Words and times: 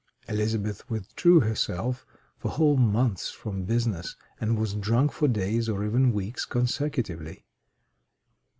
Elizabeth 0.27 0.89
withdrew 0.89 1.41
herself 1.41 2.07
for 2.35 2.49
whole 2.49 2.75
months 2.75 3.29
from 3.29 3.65
business, 3.65 4.15
and 4.39 4.57
was 4.57 4.73
drunk 4.73 5.11
for 5.11 5.27
days 5.27 5.69
or 5.69 5.85
even 5.85 6.11
weeks 6.11 6.43
consecutively. 6.43 7.45